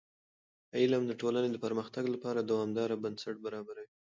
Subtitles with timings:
[0.77, 3.87] علم د ټولنې د پرمختګ لپاره دوامداره بنسټ برابروي.